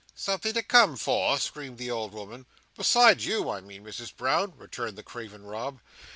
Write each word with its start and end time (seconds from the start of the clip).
"Something 0.15 0.53
to 0.55 0.63
come 0.63 0.97
for?" 0.97 1.37
screamed 1.37 1.77
the 1.77 1.91
old 1.91 2.11
woman. 2.11 2.47
"Besides 2.75 3.27
you, 3.27 3.51
I 3.51 3.61
mean, 3.61 3.83
Misses 3.83 4.09
Brown," 4.09 4.51
returned 4.57 4.95
the 4.97 5.03
craven 5.03 5.43
Rob. 5.43 5.79